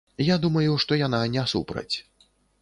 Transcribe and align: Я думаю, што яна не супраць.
Я 0.27 0.35
думаю, 0.45 0.71
што 0.83 0.97
яна 1.01 1.19
не 1.35 1.45
супраць. 1.53 1.95